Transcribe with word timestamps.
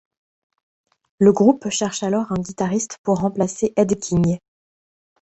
Le 1.19 1.31
groupe 1.31 1.69
cherche 1.69 2.01
alors 2.01 2.31
un 2.31 2.41
guitariste 2.41 2.97
pour 3.03 3.19
remplacer 3.19 3.71
Ed 3.77 3.99
King. 3.99 4.39